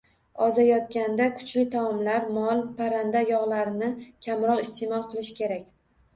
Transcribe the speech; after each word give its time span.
Ozayotganda 0.43 1.27
kuchli 1.41 1.65
taomlar, 1.75 2.25
mol, 2.39 2.63
parranda 2.81 3.23
yog‘larini 3.33 3.93
kamroq 4.29 4.65
iste’mol 4.67 5.07
qilish 5.15 5.33
kerak. 5.43 5.71